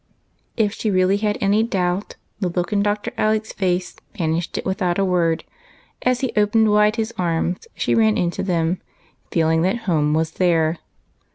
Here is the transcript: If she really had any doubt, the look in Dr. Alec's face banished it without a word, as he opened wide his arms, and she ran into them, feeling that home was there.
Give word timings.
If 0.57 0.73
she 0.73 0.89
really 0.89 1.17
had 1.17 1.37
any 1.41 1.61
doubt, 1.61 2.15
the 2.39 2.49
look 2.49 2.73
in 2.73 2.81
Dr. 2.81 3.13
Alec's 3.19 3.53
face 3.53 3.95
banished 4.17 4.57
it 4.57 4.65
without 4.65 4.97
a 4.97 5.05
word, 5.05 5.43
as 6.01 6.21
he 6.21 6.33
opened 6.35 6.71
wide 6.71 6.95
his 6.95 7.13
arms, 7.19 7.67
and 7.71 7.79
she 7.79 7.93
ran 7.93 8.17
into 8.17 8.41
them, 8.41 8.81
feeling 9.29 9.61
that 9.61 9.81
home 9.85 10.15
was 10.15 10.31
there. 10.31 10.79